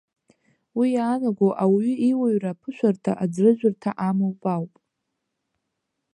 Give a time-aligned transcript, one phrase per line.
[0.77, 4.73] Уи иаанаго ауаҩы иуаҩра аԥышәарҭа, аӡрыжәырҭа имоуп ауп.